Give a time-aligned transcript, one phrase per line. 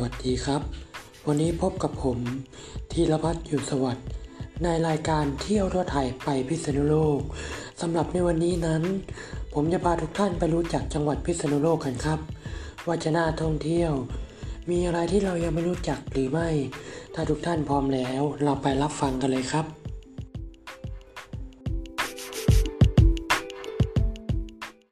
[0.00, 0.62] วัสดีครับ
[1.26, 2.18] วันนี้พบกับผม
[2.92, 4.06] ธีรพัฒน์อยู่สวัสดิ์
[4.62, 7.20] ในรายการเที่ยวทั่วไทยไปพิษณุโลก
[7.80, 8.82] สำหรับในวันนี้นั้น
[9.54, 12.20] ผมจะพาทุกท่านไปรู้จักจังหวัดพิษณุโลกกันครับ
[12.86, 13.92] ว่าจะน่าท่องเที่ยว
[14.70, 16.48] มีอะไรที่เรายังไม่รู้จักหรือไม่
[17.14, 19.81] ถ้าทุกท่านพร้อมแล้ว เราไปรับฟังกันเลยครับ